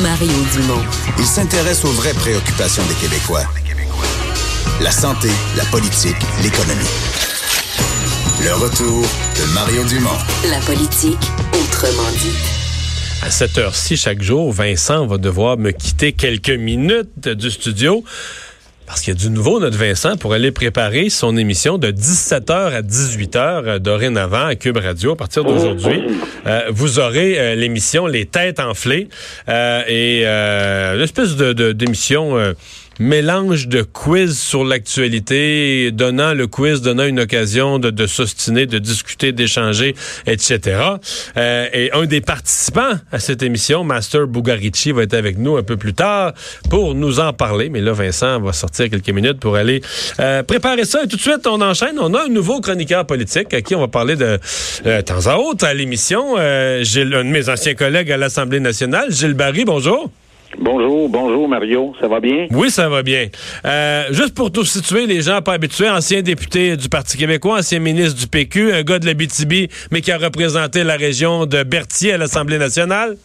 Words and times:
Mario 0.00 0.32
Dumont. 0.54 0.82
Il 1.18 1.26
s'intéresse 1.26 1.84
aux 1.84 1.92
vraies 1.92 2.14
préoccupations 2.14 2.82
des 2.86 2.94
Québécois. 2.94 3.44
La 4.80 4.90
santé, 4.90 5.28
la 5.56 5.64
politique, 5.66 6.16
l'économie. 6.42 6.88
Le 8.42 8.54
retour 8.54 9.02
de 9.02 9.52
Mario 9.52 9.84
Dumont. 9.84 10.08
La 10.48 10.60
politique, 10.60 11.18
autrement 11.52 12.10
dit. 12.12 12.36
À 13.22 13.30
cette 13.30 13.58
heure-ci, 13.58 13.96
chaque 13.96 14.22
jour, 14.22 14.50
Vincent 14.50 15.06
va 15.06 15.18
devoir 15.18 15.58
me 15.58 15.72
quitter 15.72 16.12
quelques 16.12 16.50
minutes 16.50 17.28
du 17.28 17.50
studio. 17.50 18.02
Parce 18.86 19.00
qu'il 19.00 19.14
y 19.14 19.16
a 19.16 19.20
du 19.20 19.30
nouveau, 19.30 19.60
notre 19.60 19.78
Vincent, 19.78 20.16
pour 20.16 20.32
aller 20.32 20.50
préparer 20.50 21.08
son 21.08 21.36
émission 21.36 21.78
de 21.78 21.90
17h 21.90 22.52
à 22.52 22.82
18h 22.82 23.36
euh, 23.36 23.78
dorénavant 23.78 24.46
à 24.46 24.54
Cube 24.54 24.76
Radio 24.76 25.12
à 25.12 25.16
partir 25.16 25.44
d'aujourd'hui. 25.44 26.02
Euh, 26.46 26.62
vous 26.70 26.98
aurez 26.98 27.38
euh, 27.38 27.54
l'émission 27.54 28.06
Les 28.06 28.26
Têtes 28.26 28.60
enflées 28.60 29.08
et 29.48 30.26
une 30.26 31.00
espèce 31.00 31.36
de 31.36 31.72
d'émission 31.72 32.36
mélange 33.02 33.66
de 33.66 33.82
quiz 33.82 34.38
sur 34.38 34.64
l'actualité, 34.64 35.90
donnant 35.90 36.34
le 36.34 36.46
quiz, 36.46 36.80
donnant 36.80 37.04
une 37.04 37.20
occasion 37.20 37.78
de, 37.78 37.90
de 37.90 38.06
s'ostiner, 38.06 38.66
de 38.66 38.78
discuter, 38.78 39.32
d'échanger, 39.32 39.94
etc. 40.26 40.80
Euh, 41.36 41.66
et 41.72 41.90
un 41.92 42.06
des 42.06 42.20
participants 42.20 42.92
à 43.10 43.18
cette 43.18 43.42
émission, 43.42 43.82
Master 43.82 44.26
Bugarici, 44.26 44.92
va 44.92 45.02
être 45.02 45.14
avec 45.14 45.36
nous 45.36 45.56
un 45.56 45.62
peu 45.62 45.76
plus 45.76 45.94
tard 45.94 46.32
pour 46.70 46.94
nous 46.94 47.18
en 47.18 47.32
parler. 47.32 47.68
Mais 47.68 47.80
là, 47.80 47.92
Vincent 47.92 48.40
va 48.40 48.52
sortir 48.52 48.88
quelques 48.88 49.10
minutes 49.10 49.40
pour 49.40 49.56
aller 49.56 49.82
euh, 50.20 50.42
préparer 50.44 50.84
ça. 50.84 51.02
Et 51.02 51.08
tout 51.08 51.16
de 51.16 51.22
suite, 51.22 51.46
on 51.46 51.60
enchaîne. 51.60 51.98
On 51.98 52.14
a 52.14 52.24
un 52.26 52.28
nouveau 52.28 52.60
chroniqueur 52.60 53.04
politique 53.04 53.52
à 53.52 53.62
qui 53.62 53.74
on 53.74 53.80
va 53.80 53.88
parler 53.88 54.14
de 54.14 54.38
euh, 54.86 55.02
temps 55.02 55.26
à 55.26 55.36
autre 55.36 55.66
à 55.66 55.74
l'émission. 55.74 56.36
J'ai 56.82 57.02
un 57.02 57.24
de 57.24 57.30
mes 57.30 57.48
anciens 57.48 57.74
collègues 57.74 58.12
à 58.12 58.16
l'Assemblée 58.16 58.60
nationale, 58.60 59.10
Gilles 59.10 59.34
Barry. 59.34 59.64
Bonjour. 59.64 60.10
Bonjour, 60.58 61.08
bonjour 61.08 61.48
Mario, 61.48 61.94
ça 62.00 62.08
va 62.08 62.20
bien? 62.20 62.46
Oui, 62.50 62.70
ça 62.70 62.88
va 62.88 63.02
bien. 63.02 63.28
Euh, 63.64 64.04
juste 64.10 64.34
pour 64.34 64.52
tout 64.52 64.64
situer, 64.64 65.06
les 65.06 65.22
gens 65.22 65.40
pas 65.40 65.54
habitués, 65.54 65.88
ancien 65.88 66.20
député 66.22 66.76
du 66.76 66.88
Parti 66.88 67.16
québécois, 67.16 67.58
ancien 67.58 67.78
ministre 67.78 68.20
du 68.20 68.26
PQ, 68.26 68.72
un 68.72 68.82
gars 68.82 68.98
de 68.98 69.06
la 69.06 69.14
BTB, 69.14 69.70
mais 69.90 70.00
qui 70.00 70.12
a 70.12 70.18
représenté 70.18 70.84
la 70.84 70.96
région 70.96 71.46
de 71.46 71.62
Berthier 71.62 72.12
à 72.12 72.18
l'Assemblée 72.18 72.58
nationale. 72.58 73.16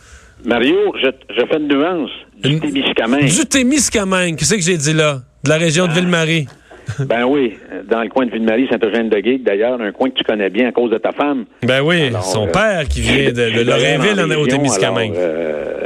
Mario, 0.46 0.94
je, 1.02 1.10
fais 1.46 1.58
une 1.58 1.68
nuance. 1.68 2.12
Du 2.42 2.60
Témiscamingue. 2.60 3.26
Du 3.26 3.46
Témiscamingue, 3.46 4.36
qu'est-ce 4.38 4.56
que 4.56 4.62
j'ai 4.62 4.78
dit 4.78 4.94
là? 4.94 5.20
De 5.44 5.50
la 5.50 5.58
région 5.58 5.86
de 5.86 5.92
ah. 5.92 5.96
Ville-Marie. 5.96 6.48
Ben 7.00 7.26
oui, 7.26 7.58
dans 7.90 8.02
le 8.02 8.08
coin 8.08 8.26
de 8.26 8.32
Ville-Marie, 8.32 8.66
Saint-Eugène-de-Guigue, 8.72 9.44
d'ailleurs, 9.44 9.82
un 9.82 9.92
coin 9.92 10.10
que 10.10 10.16
tu 10.16 10.24
connais 10.24 10.50
bien 10.50 10.70
à 10.70 10.72
cause 10.72 10.90
de 10.90 10.98
ta 10.98 11.12
femme. 11.12 11.44
Ben 11.64 11.82
oui, 11.82 12.12
son 12.24 12.48
euh, 12.48 12.52
père 12.52 12.88
qui 12.88 13.02
vient 13.02 13.26
de, 13.32 13.58
de 13.58 13.62
Lorrainville 13.62 14.22
en, 14.22 14.42
au 14.42 14.48
Témiscamingue. 14.48 15.14
Euh, 15.18 15.77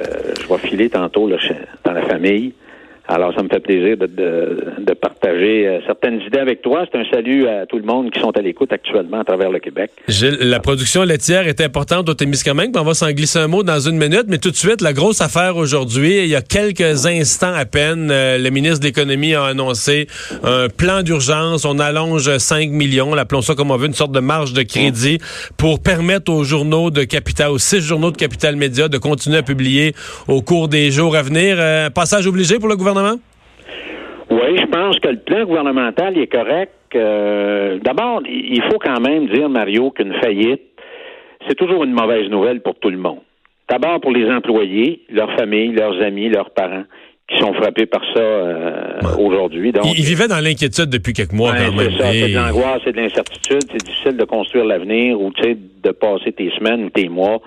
vais 0.51 0.67
filer 0.67 0.89
tantôt 0.89 1.29
dans 1.83 1.93
la 1.93 2.01
famille. 2.03 2.53
Alors, 3.13 3.33
ça 3.35 3.43
me 3.43 3.49
fait 3.49 3.59
plaisir 3.59 3.97
de, 3.97 4.05
de, 4.07 4.93
partager 4.93 5.67
euh, 5.67 5.79
certaines 5.85 6.21
idées 6.21 6.39
avec 6.39 6.61
toi. 6.61 6.85
C'est 6.89 6.97
un 6.97 7.03
salut 7.11 7.45
à 7.45 7.65
tout 7.65 7.77
le 7.77 7.83
monde 7.83 8.09
qui 8.09 8.21
sont 8.21 8.31
à 8.31 8.41
l'écoute 8.41 8.71
actuellement 8.71 9.19
à 9.19 9.25
travers 9.25 9.51
le 9.51 9.59
Québec. 9.59 9.91
Gilles, 10.07 10.37
la 10.39 10.61
production 10.61 11.03
laitière 11.03 11.45
est 11.45 11.59
importante 11.59 12.07
au 12.07 12.13
Témiscamingue. 12.13 12.71
On 12.77 12.83
va 12.83 12.93
s'en 12.93 13.11
glisser 13.11 13.39
un 13.39 13.47
mot 13.47 13.63
dans 13.63 13.81
une 13.81 13.97
minute, 13.97 14.27
mais 14.29 14.37
tout 14.37 14.49
de 14.49 14.55
suite, 14.55 14.79
la 14.79 14.93
grosse 14.93 15.19
affaire 15.19 15.57
aujourd'hui, 15.57 16.19
il 16.19 16.27
y 16.27 16.37
a 16.37 16.41
quelques 16.41 17.05
instants 17.05 17.53
à 17.53 17.65
peine, 17.65 18.11
euh, 18.11 18.37
le 18.37 18.49
ministre 18.49 18.79
de 18.79 18.85
l'Économie 18.85 19.35
a 19.35 19.43
annoncé 19.43 20.07
un 20.45 20.69
plan 20.69 21.03
d'urgence. 21.03 21.65
On 21.65 21.79
allonge 21.79 22.37
5 22.37 22.69
millions, 22.69 23.13
appelons 23.15 23.41
ça 23.41 23.55
comme 23.55 23.71
on 23.71 23.77
veut, 23.77 23.87
une 23.87 23.93
sorte 23.93 24.13
de 24.13 24.21
marge 24.21 24.53
de 24.53 24.61
crédit 24.61 25.17
pour 25.57 25.81
permettre 25.81 26.31
aux 26.31 26.45
journaux 26.45 26.91
de 26.91 27.03
Capital, 27.03 27.51
aux 27.51 27.59
six 27.59 27.81
journaux 27.81 28.11
de 28.11 28.17
Capital 28.17 28.55
Média 28.55 28.87
de 28.87 28.97
continuer 28.97 29.39
à 29.39 29.43
publier 29.43 29.95
au 30.29 30.41
cours 30.41 30.69
des 30.69 30.91
jours 30.91 31.17
à 31.17 31.23
venir. 31.23 31.57
Euh, 31.59 31.89
passage 31.89 32.25
obligé 32.25 32.57
pour 32.57 32.69
le 32.69 32.77
gouvernement? 32.77 33.00
Oui, 34.29 34.57
je 34.57 34.65
pense 34.65 34.97
que 34.99 35.09
le 35.09 35.17
plan 35.17 35.45
gouvernemental 35.45 36.17
est 36.17 36.27
correct. 36.27 36.73
Euh, 36.95 37.79
d'abord, 37.83 38.21
il 38.25 38.61
faut 38.69 38.79
quand 38.79 38.99
même 38.99 39.27
dire, 39.27 39.49
Mario, 39.49 39.91
qu'une 39.91 40.13
faillite, 40.21 40.61
c'est 41.47 41.55
toujours 41.55 41.83
une 41.83 41.93
mauvaise 41.93 42.29
nouvelle 42.29 42.61
pour 42.61 42.75
tout 42.75 42.89
le 42.89 42.97
monde. 42.97 43.19
D'abord 43.69 43.99
pour 44.01 44.11
les 44.11 44.29
employés, 44.29 45.01
leurs 45.09 45.31
familles, 45.37 45.71
leurs 45.71 46.01
amis, 46.01 46.29
leurs 46.29 46.51
parents 46.51 46.83
qui 47.29 47.39
sont 47.39 47.53
frappés 47.53 47.85
par 47.85 48.01
ça 48.13 48.19
euh, 48.19 48.99
aujourd'hui. 49.17 49.71
ils, 49.85 50.03
vivaient 50.03 50.27
dans 50.27 50.43
l'inquiétude 50.43 50.89
depuis 50.89 51.13
quelques 51.13 51.31
mois 51.31 51.53
quand 51.53 51.73
même. 51.73 51.89
C'est 51.97 52.27
de 52.27 52.35
l'angoisse, 52.35 52.81
c'est 52.83 52.91
de 52.91 52.97
l'incertitude, 52.99 53.63
c'est 53.71 53.85
difficile 53.85 54.17
de 54.17 54.25
construire 54.25 54.65
l'avenir 54.65 55.19
ou 55.19 55.31
de 55.31 55.91
passer 55.91 56.33
tes 56.33 56.51
semaines 56.57 56.83
ou 56.83 56.89
tes 56.89 57.07
mois 57.07 57.41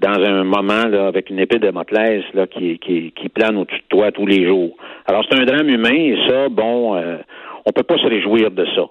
dans 0.00 0.22
un 0.22 0.44
moment 0.44 0.86
là, 0.86 1.06
avec 1.06 1.30
une 1.30 1.38
épée 1.38 1.58
de 1.58 1.70
Motlès 1.70 2.24
là, 2.34 2.46
qui, 2.46 2.78
qui, 2.78 3.12
qui 3.12 3.28
plane 3.28 3.56
au-dessus 3.56 3.78
de 3.78 3.88
toi 3.88 4.12
tous 4.12 4.26
les 4.26 4.46
jours. 4.46 4.76
Alors, 5.06 5.24
c'est 5.28 5.38
un 5.38 5.44
drame 5.44 5.68
humain 5.68 5.94
et 5.94 6.16
ça, 6.28 6.48
bon, 6.48 6.96
euh, 6.96 7.18
on 7.64 7.72
peut 7.72 7.82
pas 7.82 7.98
se 7.98 8.06
réjouir 8.06 8.50
de 8.50 8.64
ça. 8.74 8.86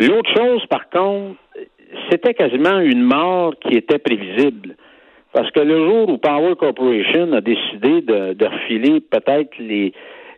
L'autre 0.00 0.30
chose, 0.36 0.64
par 0.66 0.88
contre, 0.90 1.36
c'était 2.10 2.34
quasiment 2.34 2.80
une 2.80 3.02
mort 3.02 3.54
qui 3.60 3.76
était 3.76 3.98
prévisible. 3.98 4.76
Parce 5.32 5.50
que 5.50 5.60
le 5.60 5.84
jour 5.86 6.08
où 6.10 6.18
Power 6.18 6.54
Corporation 6.56 7.32
a 7.32 7.40
décidé 7.40 8.02
de, 8.02 8.44
refiler 8.44 9.00
peut-être 9.00 9.58
les, 9.58 9.92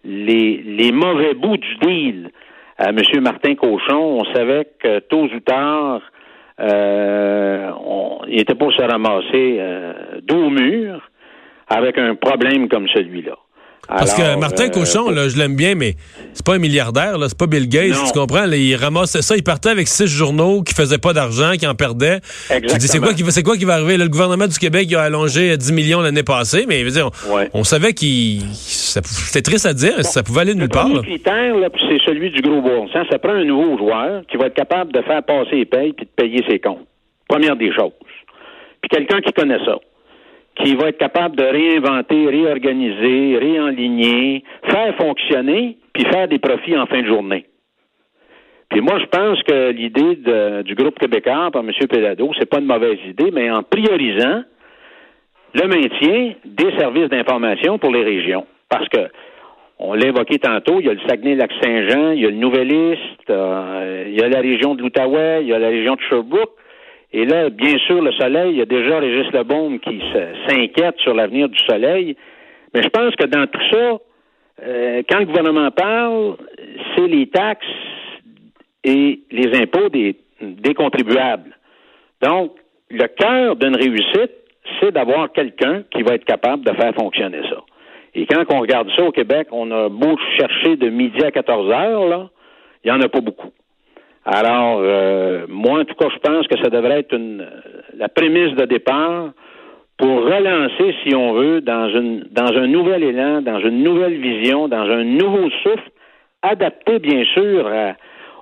les, 0.05 0.63
les 0.65 0.93
mauvais 0.93 1.35
bouts 1.35 1.59
du 1.59 1.77
deal 1.77 2.31
à 2.79 2.91
M. 2.91 2.99
Martin 3.21 3.55
Cochon, 3.55 4.21
on 4.21 4.25
savait 4.35 4.69
que 4.79 5.01
tôt 5.01 5.25
ou 5.25 5.41
tard, 5.41 6.03
euh, 6.61 7.71
on, 7.85 8.21
il 8.29 8.41
était 8.41 8.55
pour 8.55 8.73
se 8.73 8.83
ramasser 8.83 9.57
euh, 9.59 10.21
dos 10.23 10.47
au 10.47 10.51
mur 10.51 11.11
avec 11.69 11.99
un 11.99 12.15
problème 12.15 12.69
comme 12.69 12.89
celui-là. 12.89 13.37
Parce 13.89 14.15
que 14.15 14.39
Martin 14.39 14.67
euh, 14.67 14.71
Cochon, 14.71 15.11
là, 15.11 15.29
je 15.29 15.37
l'aime 15.37 15.55
bien, 15.55 15.75
mais 15.75 15.95
c'est 16.33 16.45
pas 16.45 16.55
un 16.55 16.59
milliardaire, 16.59 17.19
là, 17.19 17.29
c'est 17.29 17.39
pas 17.39 17.47
Bill 17.47 17.69
Gates, 17.69 17.97
tu 18.07 18.19
comprends? 18.19 18.45
il 18.51 18.75
ramassait 18.77 19.23
ça, 19.23 19.37
il 19.37 19.43
partait 19.43 19.69
avec 19.69 19.89
six 19.89 20.07
journaux 20.07 20.63
qui 20.63 20.75
faisaient 20.75 20.99
pas 20.99 21.13
d'argent, 21.13 21.53
qui 21.59 21.67
en 21.67 21.75
perdaient. 21.75 22.21
Exactement. 22.51 22.79
c'est 22.81 22.99
quoi 22.99 23.15
qui 23.15 23.23
va, 23.23 23.31
c'est 23.31 23.43
quoi 23.43 23.57
qui 23.57 23.65
va 23.65 23.75
arriver? 23.75 23.97
le 23.97 24.09
gouvernement 24.09 24.47
du 24.47 24.59
Québec 24.59 24.87
il 24.91 24.97
a 24.97 25.03
allongé 25.03 25.57
10 25.57 25.73
millions 25.73 26.01
l'année 26.01 26.23
passée, 26.23 26.67
mais 26.69 26.83
dire, 26.85 27.11
on, 27.55 27.65
savait 27.65 27.93
qu'il, 27.93 28.43
c'était 28.53 29.43
triste 29.43 29.67
à 29.67 29.73
dire, 29.73 30.05
ça 30.05 30.23
pouvait 30.23 30.43
aller 30.43 30.55
nulle 30.55 30.69
part. 30.69 30.89
Le 30.89 31.03
critère, 31.03 31.55
c'est 31.89 31.99
celui 32.05 32.31
du 32.31 32.41
gros 32.43 32.61
bon 32.61 32.89
sens. 32.89 33.07
Ça 33.11 33.19
prend 33.19 33.33
un 33.33 33.45
nouveau 33.45 33.79
joueur 33.79 34.23
qui 34.31 34.37
va 34.37 34.47
être 34.47 34.55
capable 34.55 34.93
de 34.93 35.03
faire 35.03 35.23
passer 35.23 35.57
les 35.57 35.65
payes 35.65 35.93
puis 35.93 36.07
de 36.07 36.11
payer 36.11 36.45
ses 36.49 36.59
comptes. 36.59 36.87
Première 37.29 37.57
des 37.57 37.73
choses. 37.73 37.93
Puis 38.81 38.89
quelqu'un 38.91 39.21
qui 39.21 39.33
connaît 39.33 39.65
ça 39.65 39.77
qui 40.57 40.75
va 40.75 40.89
être 40.89 40.99
capable 40.99 41.37
de 41.37 41.45
réinventer, 41.45 42.27
réorganiser, 42.27 43.39
réenligner, 43.39 44.43
faire 44.69 44.97
fonctionner, 44.97 45.79
puis 45.93 46.05
faire 46.05 46.29
des 46.29 46.39
profits 46.39 46.77
en 46.77 46.87
fin 46.87 47.03
de 47.03 47.07
journée. 47.07 47.47
Puis 48.71 48.81
moi, 48.81 48.99
je 48.99 49.07
pense 49.07 49.43
que 49.45 49.71
l'idée 49.71 50.17
du 50.65 50.75
groupe 50.75 50.99
québécois 50.99 51.51
par 51.53 51.63
M. 51.63 51.71
Pelado, 51.89 52.31
c'est 52.39 52.51
pas 52.51 52.59
une 52.59 52.67
mauvaise 52.67 52.99
idée, 53.07 53.31
mais 53.33 53.51
en 53.51 53.63
priorisant 53.63 54.43
le 55.55 55.69
maintien 55.69 56.35
des 56.45 56.77
services 56.79 57.09
d'information 57.09 57.79
pour 57.79 57.93
les 57.93 58.03
régions. 58.03 58.47
Parce 58.69 58.89
que, 58.89 59.09
on 59.79 59.95
l'a 59.95 60.07
évoqué 60.07 60.39
tantôt, 60.39 60.81
il 60.81 60.87
y 60.87 60.89
a 60.89 60.95
le 60.95 61.01
Saguenay-Lac-Saint-Jean, 61.07 62.13
il 62.13 62.23
y 62.23 62.27
a 62.27 62.31
le 62.31 62.37
Nouvelliste, 62.37 63.31
euh, 63.31 64.05
il 64.09 64.19
y 64.19 64.23
a 64.23 64.29
la 64.29 64.41
région 64.41 64.75
de 64.75 64.83
l'Outaouais, 64.83 65.43
il 65.43 65.49
y 65.49 65.53
a 65.53 65.59
la 65.59 65.69
région 65.69 65.95
de 65.95 66.01
Sherbrooke. 66.01 66.57
Et 67.17 67.25
là, 67.25 67.49
bien 67.49 67.79
sûr, 67.79 68.03
le 68.03 68.13
soleil, 68.13 68.51
il 68.51 68.59
y 68.59 68.61
a 68.61 68.67
déjà 68.67 68.99
Régis 68.99 69.33
Lebaume 69.33 69.81
qui 69.81 70.03
s'inquiète 70.47 70.99
sur 70.99 71.15
l'avenir 71.15 71.49
du 71.49 71.59
soleil. 71.61 72.15
Mais 72.75 72.83
je 72.83 72.89
pense 72.89 73.17
que 73.17 73.25
dans 73.25 73.47
tout 73.47 73.61
ça, 73.73 73.99
euh, 74.63 75.03
quand 75.09 75.21
le 75.21 75.25
gouvernement 75.25 75.71
parle, 75.71 76.37
c'est 76.95 77.07
les 77.07 77.27
taxes 77.29 77.65
et 78.85 79.21
les 79.31 79.59
impôts 79.59 79.89
des, 79.89 80.17
des 80.43 80.75
contribuables. 80.75 81.57
Donc, 82.21 82.53
le 82.91 83.07
cœur 83.07 83.57
d'une 83.57 83.77
réussite, 83.77 84.33
c'est 84.79 84.93
d'avoir 84.93 85.33
quelqu'un 85.33 85.85
qui 85.91 86.03
va 86.03 86.17
être 86.17 86.27
capable 86.27 86.67
de 86.67 86.75
faire 86.75 86.95
fonctionner 86.95 87.41
ça. 87.49 87.63
Et 88.15 88.27
quand 88.27 88.45
on 88.53 88.61
regarde 88.61 88.91
ça 88.95 89.03
au 89.05 89.11
Québec, 89.11 89.49
on 89.53 89.71
a 89.71 89.89
beau 89.89 90.19
chercher 90.39 90.77
de 90.77 90.91
midi 90.91 91.25
à 91.25 91.31
14 91.31 91.71
heures, 91.71 92.09
là, 92.09 92.29
il 92.85 92.93
n'y 92.93 92.99
en 92.99 93.01
a 93.01 93.09
pas 93.09 93.23
beaucoup. 93.23 93.53
Alors, 94.27 94.81
euh, 94.83 95.47
moi, 95.49 95.81
en 95.81 95.85
tout 95.85 95.95
cas, 95.95 96.09
je 96.13 96.19
pense 96.19 96.49
que 96.49 96.59
ça 96.61 96.69
devrait 96.69 96.99
être 96.99 97.15
une, 97.15 97.47
la 97.97 98.09
prémisse 98.09 98.57
de 98.57 98.65
départ 98.65 99.31
pour 99.99 100.25
relancer, 100.25 100.95
si 101.05 101.15
on 101.15 101.33
veut, 101.33 101.61
dans, 101.61 101.89
une, 101.89 102.27
dans 102.33 102.53
un 102.53 102.67
nouvel 102.67 103.05
élan, 103.05 103.41
dans 103.41 103.61
une 103.61 103.85
nouvelle 103.85 104.19
vision, 104.21 104.67
dans 104.67 104.83
un 104.83 105.05
nouveau 105.05 105.49
souffle, 105.63 105.91
adapté, 106.43 106.99
bien 106.99 107.25
sûr, 107.25 107.71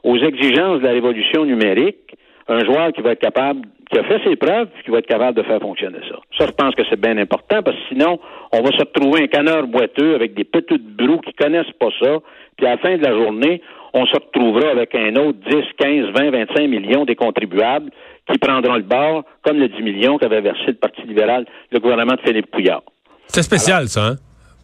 aux 0.03 0.17
exigences 0.17 0.81
de 0.81 0.87
la 0.87 0.93
révolution 0.93 1.45
numérique, 1.45 2.17
un 2.49 2.65
joueur 2.65 2.93
qui 2.93 3.01
va 3.01 3.13
être 3.13 3.21
capable, 3.21 3.63
qui 3.91 3.99
a 3.99 4.05
fait 4.05 4.21
ses 4.25 4.37
preuves, 4.37 4.69
qui 4.85 4.91
va 4.91 4.99
être 4.99 5.07
capable 5.07 5.37
de 5.37 5.43
faire 5.43 5.61
fonctionner 5.61 5.99
ça. 6.09 6.17
Ça, 6.39 6.47
je 6.47 6.53
pense 6.53 6.75
que 6.75 6.83
c'est 6.91 7.01
bien 7.01 7.17
important, 7.19 7.63
parce 7.63 7.77
que 7.77 7.83
sinon, 7.89 8.19
on 8.53 8.63
va 8.63 8.71
se 8.71 8.79
retrouver 8.79 9.23
un 9.23 9.27
canard 9.27 9.67
boiteux 9.67 10.15
avec 10.15 10.35
des 10.35 10.45
petites 10.45 10.85
brous 10.97 11.21
qui 11.21 11.33
connaissent 11.35 11.73
pas 11.79 11.89
ça, 12.01 12.19
puis 12.57 12.67
à 12.67 12.71
la 12.71 12.79
fin 12.79 12.97
de 12.97 13.03
la 13.03 13.13
journée, 13.13 13.63
on 13.93 14.07
se 14.07 14.15
retrouvera 14.15 14.71
avec 14.71 14.95
un 14.95 15.15
autre 15.17 15.39
10, 15.49 15.57
15, 15.79 16.07
20, 16.17 16.31
25 16.31 16.69
millions 16.69 17.05
des 17.05 17.15
contribuables 17.15 17.91
qui 18.31 18.39
prendront 18.39 18.75
le 18.75 18.83
bord, 18.83 19.25
comme 19.43 19.59
le 19.59 19.69
10 19.69 19.83
millions 19.83 20.19
qu'avait 20.19 20.41
versé 20.41 20.67
le 20.69 20.75
Parti 20.75 21.03
libéral, 21.03 21.47
le 21.71 21.79
gouvernement 21.79 22.15
de 22.15 22.21
Philippe 22.27 22.51
Couillard. 22.51 22.83
C'est 23.29 23.43
spécial, 23.43 23.89
ça, 23.89 24.07
hein? 24.07 24.17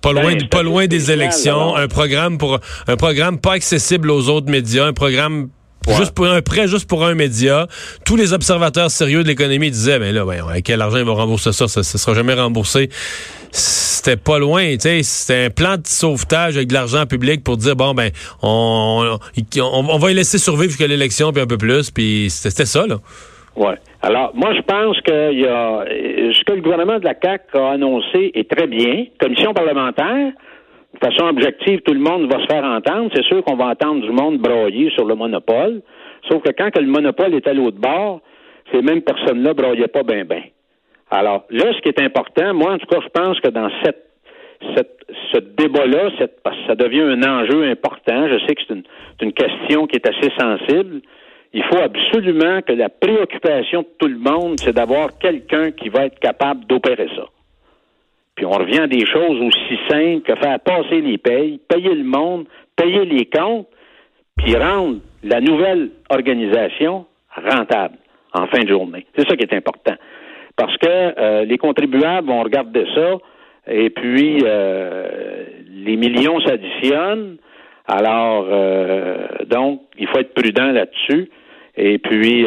Pas 0.02 0.12
loin, 0.12 0.32
Ben, 0.34 0.48
pas 0.48 0.62
loin 0.62 0.86
des 0.86 1.12
élections, 1.12 1.76
un 1.76 1.86
programme 1.86 2.38
pour 2.38 2.58
un 2.88 2.96
programme 2.96 3.38
pas 3.38 3.52
accessible 3.52 4.10
aux 4.10 4.30
autres 4.30 4.50
médias, 4.50 4.86
un 4.86 4.94
programme 4.94 5.50
Ouais. 5.90 5.96
juste 5.96 6.14
pour 6.14 6.26
un 6.26 6.40
prêt 6.42 6.66
juste 6.69 6.88
pour 6.88 7.04
un 7.04 7.14
média. 7.14 7.66
Tous 8.04 8.16
les 8.16 8.32
observateurs 8.32 8.90
sérieux 8.90 9.22
de 9.22 9.28
l'économie 9.28 9.70
disaient 9.70 9.98
ben 9.98 10.14
là, 10.14 10.25
ben, 10.25 10.44
avec 10.48 10.64
quel 10.64 10.81
argent 10.81 10.98
ils 10.98 11.04
vont 11.04 11.14
rembourser 11.14 11.52
ça, 11.52 11.69
ça, 11.69 11.82
ça 11.82 11.98
sera 11.98 12.14
jamais 12.14 12.34
remboursé. 12.34 12.88
C'était 13.52 14.16
pas 14.16 14.38
loin, 14.38 14.62
tu 14.75 14.81
sais, 14.81 15.02
c'était 15.02 15.46
un 15.46 15.50
plan 15.50 15.76
de 15.76 15.87
sauvetage 15.87 16.56
avec 16.56 16.69
de 16.69 16.75
l'argent 16.75 17.04
public 17.06 17.42
pour 17.42 17.56
dire 17.56 17.75
bon 17.75 17.94
ben 17.94 18.10
on 18.42 19.19
on, 19.56 19.84
on 19.90 19.98
va 19.98 20.10
y 20.10 20.14
laisser 20.14 20.38
survivre 20.38 20.70
jusqu'à 20.70 20.87
l'élection 20.87 21.32
puis 21.32 21.42
un 21.42 21.46
peu 21.46 21.58
plus, 21.58 21.90
puis 21.90 22.28
c'était 22.31 22.66
ça 22.66 22.87
là. 22.87 22.96
Ouais. 23.56 23.75
Alors, 24.02 24.31
moi, 24.34 24.54
je 24.54 24.62
pense 24.62 24.98
que 25.02 25.32
y 25.34 25.46
a, 25.46 25.84
ce 26.32 26.44
que 26.44 26.52
le 26.52 26.62
gouvernement 26.62 26.98
de 26.98 27.04
la 27.04 27.14
CAQ 27.20 27.58
a 27.58 27.72
annoncé 27.72 28.31
est 28.34 28.50
très 28.50 28.66
bien. 28.66 29.04
Commission 29.20 29.52
parlementaire, 29.52 30.32
de 31.00 31.06
façon 31.06 31.29
objective, 31.29 31.81
tout 31.81 31.94
le 31.94 32.00
monde 32.00 32.31
va 32.31 32.41
se 32.41 32.47
faire 32.47 32.64
entendre. 32.64 33.11
C'est 33.14 33.25
sûr 33.25 33.43
qu'on 33.44 33.56
va 33.56 33.67
entendre 33.67 34.02
du 34.02 34.12
monde 34.12 34.38
broyer 34.38 34.91
sur 34.91 35.06
le 35.06 35.14
monopole. 35.14 35.82
Sauf 36.31 36.43
que 36.43 36.50
quand 36.50 36.70
que 36.70 36.81
le 36.81 36.87
monopole 36.87 37.35
est 37.35 37.47
à 37.47 37.55
l'autre 37.55 37.79
bord, 37.79 38.20
ces 38.73 38.82
mêmes 38.82 39.02
personnes-là 39.02 39.55
broyaient 39.55 39.88
pas 39.88 40.02
bien, 40.02 40.25
bien. 40.25 40.43
Alors, 41.11 41.44
là, 41.50 41.73
ce 41.75 41.81
qui 41.81 41.88
est 41.88 42.00
important, 42.00 42.55
moi, 42.55 42.73
en 42.73 42.79
tout 42.79 42.87
cas, 42.87 43.00
je 43.02 43.08
pense 43.08 43.41
que 43.41 43.49
dans 43.49 43.69
cette, 43.82 44.05
cette, 44.76 44.99
ce 45.32 45.38
débat-là, 45.38 46.11
parce 46.44 46.56
que 46.56 46.67
ça 46.69 46.75
devient 46.75 47.00
un 47.00 47.23
enjeu 47.23 47.64
important, 47.64 48.29
je 48.29 48.38
sais 48.47 48.55
que 48.55 48.62
c'est 48.69 48.75
une, 48.75 48.85
c'est 49.19 49.25
une 49.25 49.32
question 49.32 49.87
qui 49.87 49.97
est 49.97 50.06
assez 50.06 50.31
sensible, 50.38 51.00
il 51.52 51.64
faut 51.64 51.81
absolument 51.82 52.62
que 52.62 52.73
la 52.73 52.88
préoccupation 52.91 53.82
de 53.82 53.88
tout 53.99 54.06
le 54.06 54.19
monde, 54.19 54.61
c'est 54.61 54.73
d'avoir 54.73 55.19
quelqu'un 55.19 55.73
qui 55.73 55.88
va 55.88 56.06
être 56.06 56.20
capable 56.20 56.64
d'opérer 56.67 57.08
ça. 57.17 57.25
Puis 58.40 58.46
on 58.46 58.52
revient 58.52 58.81
à 58.81 58.87
des 58.87 59.04
choses 59.04 59.38
aussi 59.38 59.78
simples 59.87 60.22
que 60.22 60.34
faire 60.37 60.58
passer 60.60 61.02
les 61.02 61.19
payes, 61.19 61.60
payer 61.69 61.94
le 61.94 62.04
monde, 62.04 62.46
payer 62.75 63.04
les 63.04 63.26
comptes, 63.26 63.69
puis 64.38 64.56
rendre 64.56 65.00
la 65.22 65.42
nouvelle 65.42 65.90
organisation 66.08 67.04
rentable 67.37 67.96
en 68.32 68.46
fin 68.46 68.60
de 68.60 68.69
journée. 68.69 69.04
C'est 69.14 69.28
ça 69.28 69.37
qui 69.37 69.42
est 69.42 69.52
important. 69.52 69.92
Parce 70.56 70.75
que 70.78 70.88
euh, 70.88 71.44
les 71.44 71.58
contribuables 71.58 72.28
vont 72.28 72.42
regarder 72.42 72.87
ça, 72.94 73.19
et 73.66 73.90
puis 73.90 74.38
euh, 74.42 75.44
les 75.69 75.96
millions 75.96 76.40
s'additionnent. 76.40 77.37
Alors, 77.87 78.46
euh, 78.48 79.26
donc, 79.50 79.82
il 79.98 80.08
faut 80.08 80.19
être 80.19 80.32
prudent 80.32 80.72
là-dessus. 80.72 81.28
Et 81.76 81.98
puis, 81.98 82.46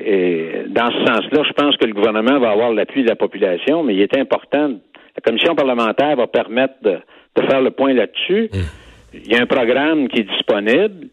et 0.00 0.64
dans 0.68 0.90
ce 0.90 0.98
sens-là, 1.06 1.42
je 1.46 1.52
pense 1.52 1.76
que 1.76 1.86
le 1.86 1.92
gouvernement 1.94 2.38
va 2.38 2.50
avoir 2.50 2.72
l'appui 2.72 3.02
de 3.02 3.08
la 3.08 3.16
population, 3.16 3.82
mais 3.82 3.94
il 3.94 4.00
est 4.02 4.16
important. 4.16 4.72
La 5.16 5.20
commission 5.24 5.54
parlementaire 5.54 6.16
va 6.16 6.26
permettre 6.26 6.74
de, 6.82 6.98
de 7.36 7.42
faire 7.48 7.60
le 7.62 7.70
point 7.70 7.92
là-dessus. 7.94 8.50
Il 9.14 9.32
y 9.32 9.36
a 9.36 9.40
un 9.42 9.46
programme 9.46 10.08
qui 10.08 10.20
est 10.20 10.24
disponible, 10.30 11.08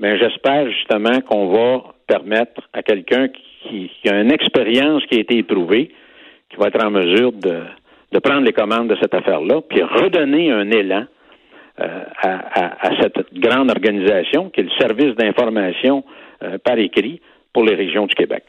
mais 0.00 0.18
j'espère 0.18 0.70
justement 0.70 1.20
qu'on 1.20 1.48
va 1.48 1.82
permettre 2.06 2.62
à 2.72 2.82
quelqu'un 2.82 3.28
qui, 3.28 3.90
qui 4.02 4.08
a 4.08 4.20
une 4.20 4.32
expérience 4.32 5.04
qui 5.06 5.16
a 5.16 5.20
été 5.20 5.38
éprouvée, 5.38 5.90
qui 6.50 6.56
va 6.56 6.68
être 6.68 6.82
en 6.84 6.90
mesure 6.90 7.32
de, 7.32 7.60
de 8.12 8.18
prendre 8.20 8.42
les 8.46 8.52
commandes 8.52 8.88
de 8.88 8.96
cette 9.00 9.14
affaire-là, 9.14 9.60
puis 9.68 9.82
redonner 9.82 10.50
un 10.50 10.70
élan 10.70 11.04
euh, 11.80 11.86
à, 12.22 12.30
à- 12.60 12.86
à 12.88 13.02
cette 13.02 13.34
grande 13.34 13.70
organisation 13.70 14.48
qui 14.48 14.60
est 14.60 14.64
le 14.64 14.70
service 14.78 15.14
d'information 15.16 16.04
euh, 16.42 16.56
par 16.64 16.78
écrit 16.78 17.20
pour 17.54 17.64
les 17.64 17.74
régions 17.74 18.06
du 18.06 18.14
Québec. 18.14 18.44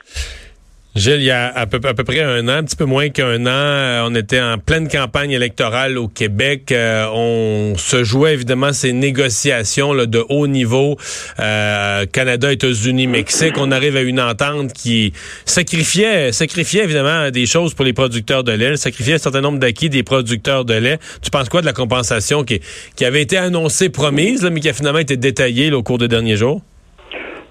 Gilles, 0.96 1.20
il 1.20 1.24
y 1.24 1.32
a 1.32 1.48
à 1.54 1.66
peu, 1.66 1.86
à 1.86 1.94
peu 1.94 2.06
près 2.06 2.22
un 2.22 2.48
an, 2.48 2.54
un 2.54 2.64
petit 2.64 2.78
peu 2.78 2.86
moins 2.86 3.10
qu'un 3.10 3.46
an, 3.46 3.50
euh, 3.50 4.08
on 4.08 4.16
était 4.16 4.40
en 4.40 4.58
pleine 4.58 4.88
campagne 4.88 5.32
électorale 5.32 5.98
au 5.98 6.08
Québec. 6.08 6.72
Euh, 6.72 7.06
on 7.12 7.74
se 7.76 8.06
jouait 8.06 8.34
évidemment 8.34 8.72
ces 8.72 8.94
négociations 8.94 9.92
là, 9.92 10.06
de 10.06 10.24
haut 10.30 10.48
niveau, 10.48 10.96
euh, 11.42 12.06
Canada, 12.06 12.50
États-Unis, 12.50 13.08
Mexique. 13.08 13.56
On 13.58 13.72
arrive 13.72 13.98
à 13.98 14.02
une 14.04 14.22
entente 14.22 14.72
qui 14.72 15.12
sacrifiait, 15.44 16.32
sacrifiait 16.32 16.86
évidemment 16.86 17.30
des 17.30 17.46
choses 17.46 17.74
pour 17.74 17.84
les 17.84 17.94
producteurs 17.94 18.46
de 18.46 18.54
lait, 18.54 18.78
sacrifiait 18.78 19.16
un 19.16 19.18
certain 19.18 19.42
nombre 19.42 19.60
d'acquis 19.60 19.90
des 19.90 20.04
producteurs 20.04 20.64
de 20.64 20.76
lait. 20.76 21.00
Tu 21.22 21.30
penses 21.30 21.50
quoi 21.50 21.60
de 21.60 21.66
la 21.66 21.74
compensation 21.74 22.46
qui, 22.46 22.62
qui 22.96 23.04
avait 23.04 23.22
été 23.22 23.36
annoncée, 23.36 23.90
promise, 23.90 24.44
là, 24.44 24.50
mais 24.50 24.62
qui 24.62 24.70
a 24.70 24.74
finalement 24.74 25.00
été 25.00 25.18
détaillée 25.18 25.72
là, 25.72 25.78
au 25.78 25.84
cours 25.84 25.98
des 25.98 26.08
derniers 26.08 26.38
jours? 26.38 26.62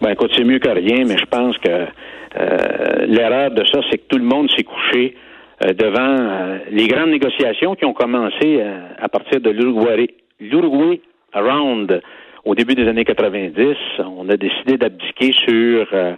Ben 0.05 0.11
écoute, 0.11 0.33
c'est 0.37 0.45
mieux 0.45 0.59
que 0.59 0.69
rien, 0.69 1.07
mais 1.07 1.17
je 1.17 1.25
pense 1.25 1.57
que 1.57 1.71
euh, 1.71 3.07
l'erreur 3.07 3.53
de 3.53 3.65
ça, 3.65 3.81
c'est 3.91 3.97
que 3.97 4.07
tout 4.07 4.19
le 4.19 4.25
monde 4.25 4.51
s'est 4.51 4.63
couché 4.63 5.17
euh, 5.65 5.73
devant 5.73 5.97
euh, 5.99 6.59
les 6.71 6.89
grandes 6.89 7.09
négociations 7.09 7.75
qui 7.75 7.87
ont 7.87 7.95
commencé 7.95 8.61
euh, 8.61 8.81
à 8.99 9.09
partir 9.09 9.41
de 9.41 9.49
l'Uruguay, 9.49 10.09
l'Uruguay 10.41 11.01
Round 11.33 12.03
au 12.45 12.55
début 12.55 12.75
des 12.75 12.87
années 12.87 13.07
90. 13.07 13.77
On 14.01 14.29
a 14.29 14.37
décidé 14.37 14.77
d'abdiquer 14.77 15.33
sur 15.33 15.87
euh, 15.95 16.13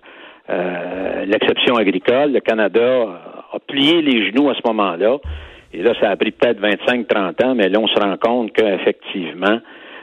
euh, 0.51 1.25
l'exception 1.27 1.77
agricole. 1.77 2.33
Le 2.33 2.41
Canada 2.41 3.21
a 3.53 3.59
plié 3.69 4.03
les 4.03 4.27
genoux 4.27 4.51
à 4.51 4.55
ce 4.55 4.67
moment-là. 4.67 5.19
Et 5.73 5.85
là, 5.85 5.93
ça 6.01 6.11
a 6.11 6.17
pris 6.17 6.33
peut-être 6.33 6.61
25-30 6.61 7.47
ans, 7.47 7.55
mais 7.55 7.69
là, 7.69 7.79
on 7.79 7.87
se 7.87 8.01
rend 8.01 8.17
compte 8.17 8.53
qu'effectivement, 8.53 9.61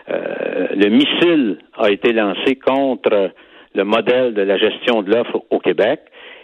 le 0.08 0.90
missile 0.90 1.58
a 1.78 1.90
été 1.90 2.14
lancé 2.14 2.56
contre 2.56 3.32
le 3.76 3.84
modèle 3.84 4.34
de 4.34 4.42
la 4.42 4.58
gestion 4.58 5.02
de 5.02 5.12
l'offre 5.12 5.44
au 5.50 5.60
Québec. 5.60 6.00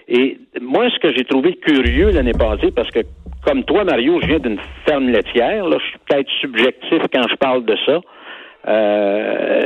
Et 0.08 0.38
moi, 0.60 0.90
ce 0.90 1.00
que 1.00 1.14
j'ai 1.16 1.24
trouvé 1.24 1.56
curieux 1.56 2.10
l'année 2.12 2.34
passée, 2.34 2.72
parce 2.72 2.90
que 2.90 3.02
comme 3.46 3.64
toi, 3.64 3.84
Mario, 3.84 4.20
je 4.22 4.28
viens 4.28 4.40
d'une 4.40 4.60
ferme 4.86 5.10
laitière, 5.10 5.68
là, 5.68 5.78
je 5.80 5.86
suis 5.86 6.00
peut-être 6.08 6.30
subjectif 6.42 7.02
quand 7.14 7.28
je 7.30 7.36
parle 7.36 7.64
de 7.66 7.76
ça. 7.86 8.02
Euh, 8.68 9.62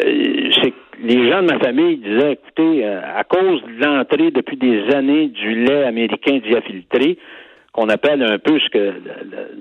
c'est 0.62 0.72
que 0.72 0.76
les 1.02 1.30
gens 1.30 1.42
de 1.42 1.52
ma 1.52 1.60
famille 1.60 1.98
disaient, 1.98 2.34
écoutez, 2.34 2.86
euh, 2.86 3.02
à 3.16 3.24
cause 3.24 3.62
de 3.64 3.84
l'entrée 3.84 4.32
depuis 4.32 4.58
des 4.58 4.94
années 4.94 5.28
du 5.28 5.66
lait 5.66 5.84
américain 5.86 6.40
diafiltré, 6.46 7.18
qu'on 7.72 7.90
appelle 7.90 8.22
un 8.22 8.38
peu 8.38 8.60
ce 8.60 8.70
que 8.70 8.94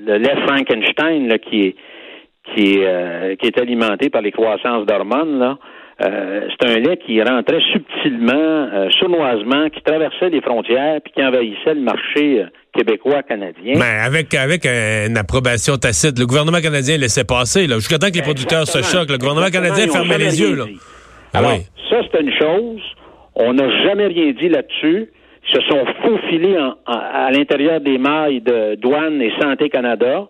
le, 0.07 0.19
lait 0.19 0.37
Frankenstein, 0.47 1.29
là, 1.29 1.39
qui 1.39 1.61
est 1.63 1.77
qui 2.55 2.75
est 2.75 2.87
euh, 2.87 3.37
qui 3.37 3.47
est 3.47 3.59
alimenté 3.59 4.11
par 4.11 4.21
les 4.21 4.33
croissances 4.33 4.85
d'hormones, 4.85 5.39
là. 5.39 5.59
Euh, 6.01 6.49
c'est 6.51 6.69
un 6.71 6.79
lait 6.81 6.97
qui 6.97 7.23
rentrait 7.23 7.61
subtilement, 7.73 8.33
euh, 8.73 8.89
sournoisement, 8.99 9.69
qui 9.69 9.83
traversait 9.83 10.31
les 10.31 10.41
frontières 10.41 11.01
puis 11.05 11.13
qui 11.15 11.23
envahissait 11.23 11.75
le 11.75 11.83
marché 11.83 12.41
euh, 12.41 12.47
québécois 12.77 13.23
canadien. 13.23 13.75
Ben, 13.79 14.01
avec, 14.05 14.35
avec 14.35 14.65
euh, 14.67 15.07
une 15.09 15.17
approbation 15.19 15.77
tacite. 15.77 16.19
Le 16.19 16.27
gouvernement 16.27 16.61
canadien 16.61 16.97
laissait 16.97 17.25
passer, 17.25 17.67
là. 17.67 17.77
Jusqu'à 17.77 17.99
temps 17.99 18.09
que 18.09 18.15
les 18.17 18.23
producteurs 18.23 18.67
se 18.67 18.79
choquent. 18.83 19.11
Le 19.11 19.19
gouvernement 19.19 19.47
Exactement, 19.47 19.75
canadien 19.75 19.93
fermait 19.93 20.19
les 20.25 20.41
yeux, 20.41 20.57
là. 20.57 20.65
Ah 21.35 21.39
Alors, 21.39 21.53
oui. 21.53 21.67
ça, 21.91 21.97
c'est 22.11 22.21
une 22.21 22.33
chose. 22.41 22.81
On 23.35 23.53
n'a 23.53 23.69
jamais 23.85 24.07
rien 24.07 24.33
dit 24.33 24.49
là-dessus. 24.49 25.09
Ils 25.49 25.55
se 25.55 25.61
sont 25.69 25.85
faufilés 26.03 26.57
en- 26.59 26.75
en- 26.87 26.99
à 27.27 27.31
l'intérieur 27.31 27.81
des 27.81 27.99
mailles 27.99 28.41
de 28.41 28.75
douane 28.77 29.21
et 29.21 29.33
Santé 29.41 29.69
Canada. 29.69 30.25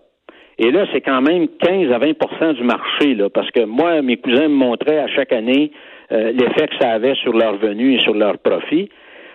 Et 0.62 0.70
là, 0.70 0.86
c'est 0.92 1.00
quand 1.00 1.20
même 1.20 1.48
15 1.58 1.90
à 1.90 1.98
20% 1.98 2.54
du 2.54 2.62
marché, 2.62 3.14
là, 3.16 3.28
parce 3.28 3.50
que 3.50 3.64
moi, 3.64 4.00
mes 4.00 4.16
cousins 4.16 4.46
me 4.46 4.54
montraient 4.54 5.00
à 5.00 5.08
chaque 5.08 5.32
année 5.32 5.72
euh, 6.12 6.30
l'effet 6.30 6.68
que 6.68 6.76
ça 6.80 6.90
avait 6.92 7.16
sur 7.16 7.32
leurs 7.32 7.60
revenus 7.60 7.98
et 7.98 8.02
sur 8.02 8.14
leurs 8.14 8.38
profits. 8.38 8.88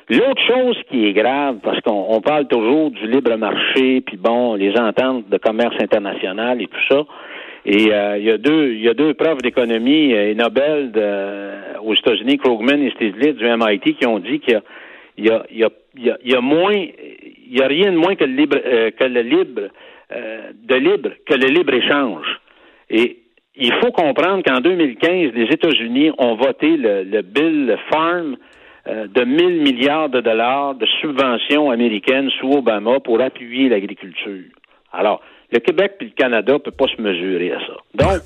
L'autre 0.10 0.42
chose 0.48 0.78
qui 0.90 1.06
est 1.06 1.12
grave, 1.12 1.58
parce 1.62 1.82
qu'on 1.82 2.06
on 2.12 2.22
parle 2.22 2.48
toujours 2.48 2.92
du 2.92 3.08
libre 3.08 3.36
marché, 3.36 4.00
puis 4.00 4.16
bon, 4.16 4.56
les 4.56 4.72
ententes 4.80 5.28
de 5.28 5.38
commerce 5.38 5.76
international 5.82 6.62
et 6.62 6.68
tout 6.68 6.88
ça. 6.88 7.04
Et 7.66 7.92
euh, 7.92 8.18
il 8.18 8.24
y 8.24 8.32
a 8.32 8.38
deux, 8.38 8.72
il 8.76 8.82
y 8.82 8.88
a 8.88 8.94
deux 8.94 9.14
profs 9.14 9.42
d'économie 9.42 10.14
euh, 10.14 10.32
et 10.32 10.34
Nobel 10.34 10.94
aux 11.84 11.94
États-Unis, 11.94 12.38
Krugman 12.38 12.82
et 12.82 12.92
Stiglitz 12.92 13.36
du 13.36 13.44
MIT, 13.44 13.96
qui 13.96 14.08
ont 14.08 14.20
dit 14.20 14.40
qu'il 14.40 14.62
y 15.18 15.30
a, 15.30 16.42
moins, 16.42 16.72
il 16.74 17.58
y 17.58 17.62
a 17.62 17.68
rien 17.68 17.92
de 17.92 17.98
moins 17.98 18.16
que 18.16 18.24
le 18.24 19.22
libre, 19.24 19.70
euh, 20.12 20.52
de 20.54 20.76
libre 20.76 21.10
que 21.26 21.34
le 21.36 21.48
libre 21.48 21.74
échange. 21.74 22.28
Et 22.90 23.18
il 23.56 23.74
faut 23.82 23.92
comprendre 23.92 24.44
qu'en 24.44 24.62
2015, 24.62 25.34
les 25.34 25.52
États-Unis 25.52 26.12
ont 26.18 26.36
voté 26.36 26.78
le, 26.78 27.04
le 27.04 27.22
bill 27.22 27.78
Farm 27.90 28.38
euh, 28.88 29.08
de 29.08 29.24
1000 29.26 29.62
milliards 29.62 30.10
de 30.10 30.22
dollars 30.22 30.76
de 30.76 30.86
subventions 31.02 31.72
américaines 31.72 32.30
sous 32.40 32.52
Obama 32.52 33.00
pour 33.02 33.20
appuyer 33.20 33.68
l'agriculture. 33.68 34.46
Alors, 34.94 35.22
le 35.52 35.60
Québec 35.60 35.94
et 36.00 36.06
le 36.06 36.12
Canada 36.12 36.54
ne 36.54 36.58
peuvent 36.60 36.74
pas 36.74 36.88
se 36.88 37.02
mesurer 37.02 37.52
à 37.52 37.60
ça. 37.60 37.74
Donc, 37.96 38.22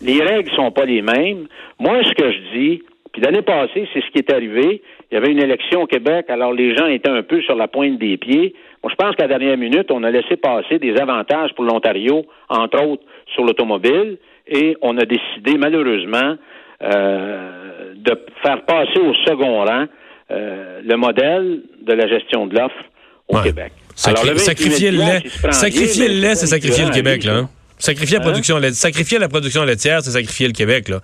les 0.00 0.20
règles 0.22 0.50
sont 0.52 0.72
pas 0.72 0.84
les 0.84 1.02
mêmes. 1.02 1.46
Moi, 1.78 2.02
ce 2.02 2.12
que 2.14 2.32
je 2.32 2.58
dis, 2.58 2.82
puis 3.12 3.22
l'année 3.22 3.42
passée, 3.42 3.88
c'est 3.92 4.00
ce 4.00 4.10
qui 4.10 4.18
est 4.18 4.32
arrivé. 4.32 4.82
Il 5.10 5.14
y 5.14 5.16
avait 5.16 5.30
une 5.30 5.42
élection 5.42 5.82
au 5.82 5.86
Québec, 5.86 6.26
alors 6.28 6.52
les 6.52 6.74
gens 6.76 6.86
étaient 6.86 7.10
un 7.10 7.22
peu 7.22 7.40
sur 7.42 7.54
la 7.54 7.68
pointe 7.68 7.98
des 7.98 8.16
pieds. 8.16 8.54
Moi, 8.82 8.90
je 8.90 8.96
pense 8.96 9.14
qu'à 9.16 9.26
la 9.26 9.38
dernière 9.38 9.58
minute, 9.58 9.90
on 9.90 10.02
a 10.04 10.10
laissé 10.10 10.36
passer 10.36 10.78
des 10.78 10.96
avantages 10.96 11.50
pour 11.54 11.64
l'Ontario, 11.64 12.24
entre 12.48 12.82
autres 12.82 13.02
sur 13.34 13.44
l'automobile, 13.44 14.16
et 14.46 14.76
on 14.82 14.96
a 14.96 15.04
décidé, 15.04 15.58
malheureusement, 15.58 16.36
euh, 16.82 17.92
de 17.96 18.18
faire 18.42 18.62
passer 18.64 18.98
au 19.00 19.12
second 19.26 19.64
rang 19.64 19.84
euh, 20.30 20.80
le 20.84 20.96
modèle 20.96 21.60
de 21.82 21.92
la 21.92 22.08
gestion 22.08 22.46
de 22.46 22.54
l'offre 22.54 22.74
au 23.28 23.36
Ouais. 23.36 23.42
Québec. 23.44 23.72
Sacri- 23.94 24.20
Alors, 24.22 24.24
le 24.24 24.38
28 24.38 24.44
sacrifier 24.44 24.90
le 24.92 24.98
lait, 24.98 25.22
sacrifier 25.52 26.08
le 26.08 26.14
lait, 26.20 26.34
c'est 26.34 26.46
sacrifier 26.46 26.84
le 26.84 26.90
pas 26.90 26.94
Québec, 26.96 27.24
là. 27.24 27.34
hein? 27.36 27.48
Sacrifier 27.78 28.16
la 28.18 28.22
Hein? 28.22 28.26
production 28.26 28.56
laitière, 28.58 28.74
sacrifier 28.76 29.18
la 29.18 29.28
production 29.28 29.64
laitière, 29.64 30.00
c'est 30.02 30.10
sacrifier 30.10 30.46
le 30.46 30.52
Québec, 30.52 30.88
là. 30.88 31.00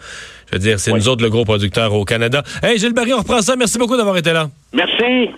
Je 0.48 0.52
veux 0.56 0.58
dire, 0.58 0.78
c'est 0.78 0.92
Oui. 0.92 0.98
nous 0.98 1.08
autres 1.08 1.22
le 1.22 1.30
gros 1.30 1.44
producteur 1.44 1.92
au 1.94 2.04
Canada. 2.04 2.42
Hey, 2.62 2.78
Gilles 2.78 2.92
Barry, 2.94 3.12
on 3.14 3.18
reprend 3.18 3.40
ça. 3.42 3.56
Merci 3.56 3.78
beaucoup 3.78 3.96
d'avoir 3.96 4.16
été 4.16 4.32
là. 4.32 4.48
Merci. 4.72 5.30